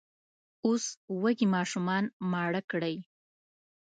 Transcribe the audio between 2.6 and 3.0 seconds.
کړئ!